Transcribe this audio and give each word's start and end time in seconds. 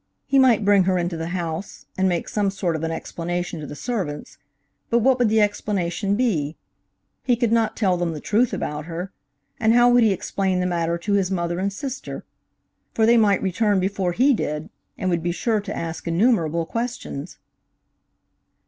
He 0.25 0.39
might 0.39 0.65
bring 0.65 0.85
her 0.85 0.97
into 0.97 1.15
the 1.15 1.27
house, 1.27 1.85
and 1.95 2.09
make 2.09 2.27
some 2.27 2.49
sort 2.49 2.75
of 2.75 2.83
an 2.83 2.89
explanation 2.89 3.59
to 3.59 3.67
the 3.67 3.75
servants, 3.75 4.39
but 4.89 4.97
what 4.97 5.19
would 5.19 5.29
the 5.29 5.41
explanation 5.41 6.15
be? 6.15 6.57
He 7.21 7.35
could 7.35 7.51
not 7.51 7.77
tell 7.77 7.97
them 7.97 8.11
the 8.13 8.19
truth 8.19 8.51
about 8.51 8.85
her, 8.85 9.11
and 9.59 9.73
how 9.75 9.91
would 9.91 10.01
he 10.01 10.11
explain 10.11 10.59
the 10.59 10.65
matter 10.65 10.97
to 10.97 11.13
his 11.13 11.29
mother 11.29 11.59
and 11.59 11.71
sister? 11.71 12.25
For 12.95 13.05
they 13.05 13.15
might 13.15 13.43
return 13.43 13.79
before 13.79 14.13
he 14.13 14.33
did, 14.33 14.71
and 14.97 15.11
would 15.11 15.21
be 15.21 15.31
sure 15.31 15.61
to 15.61 15.77
ask 15.77 16.07
innumerable 16.07 16.65
questions. 16.65 17.37